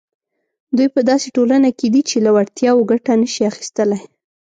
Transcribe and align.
دوی 0.77 0.87
په 0.95 1.01
داسې 1.09 1.27
ټولنه 1.37 1.69
کې 1.77 1.87
دي 1.93 2.01
چې 2.09 2.17
له 2.25 2.31
وړتیاوو 2.35 2.87
ګټه 2.91 3.13
نه 3.21 3.27
شي 3.33 3.43
اخیستلای. 3.51 4.01